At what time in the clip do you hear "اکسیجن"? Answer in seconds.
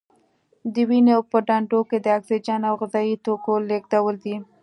2.17-2.61